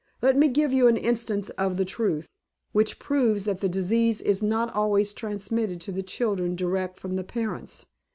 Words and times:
Let 0.19 0.35
me 0.35 0.47
give 0.49 0.73
you 0.73 0.87
an 0.87 0.97
instance 0.97 1.51
of 1.61 1.77
the 1.77 1.85
truth, 1.85 2.27
which 2.71 2.97
proves 2.97 3.45
that 3.45 3.61
the 3.61 3.69
disease 3.69 4.19
is 4.19 4.41
not 4.41 4.73
always 4.73 5.13
transmitted 5.13 5.79
to 5.81 5.91
the 5.91 6.01
children 6.01 6.55
direct 6.55 6.97
from 6.99 7.13
the 7.17 7.23
parents. 7.23 7.85